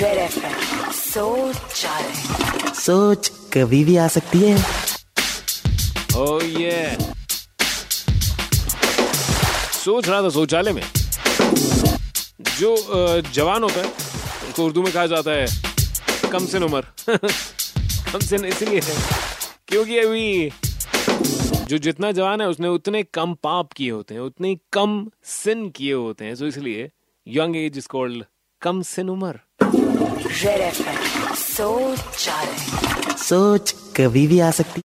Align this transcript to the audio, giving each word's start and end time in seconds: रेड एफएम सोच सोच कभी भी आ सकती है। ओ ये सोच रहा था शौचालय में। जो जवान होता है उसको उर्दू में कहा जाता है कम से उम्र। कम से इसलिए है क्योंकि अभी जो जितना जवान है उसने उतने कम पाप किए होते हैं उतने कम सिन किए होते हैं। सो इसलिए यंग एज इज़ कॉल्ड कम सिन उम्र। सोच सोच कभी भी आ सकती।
रेड 0.00 0.18
एफएम 0.18 0.90
सोच 0.92 1.56
सोच 2.76 3.28
कभी 3.52 3.82
भी 3.84 3.96
आ 3.96 4.06
सकती 4.08 4.38
है। 4.38 4.54
ओ 6.16 6.40
ये 6.40 6.96
सोच 9.74 10.08
रहा 10.08 10.22
था 10.22 10.30
शौचालय 10.30 10.72
में। 10.72 10.82
जो 12.58 12.74
जवान 13.34 13.62
होता 13.62 13.80
है 13.80 13.86
उसको 13.86 14.64
उर्दू 14.64 14.82
में 14.82 14.92
कहा 14.92 15.06
जाता 15.06 15.30
है 15.30 15.46
कम 16.32 16.46
से 16.46 16.58
उम्र। 16.58 16.82
कम 18.12 18.18
से 18.18 18.36
इसलिए 18.48 18.80
है 18.80 18.96
क्योंकि 19.68 19.98
अभी 19.98 20.50
जो 21.68 21.78
जितना 21.78 22.12
जवान 22.12 22.40
है 22.40 22.48
उसने 22.48 22.68
उतने 22.68 23.02
कम 23.14 23.34
पाप 23.42 23.72
किए 23.72 23.90
होते 23.90 24.14
हैं 24.14 24.20
उतने 24.20 24.56
कम 24.72 25.10
सिन 25.24 25.68
किए 25.70 25.92
होते 25.92 26.24
हैं। 26.24 26.34
सो 26.34 26.46
इसलिए 26.46 26.90
यंग 27.26 27.56
एज 27.56 27.78
इज़ 27.78 27.88
कॉल्ड 27.88 28.24
कम 28.64 28.82
सिन 28.82 29.08
उम्र। 29.10 29.40
सोच 31.34 31.98
सोच 33.18 33.74
कभी 33.96 34.26
भी 34.26 34.40
आ 34.40 34.50
सकती। 34.50 34.80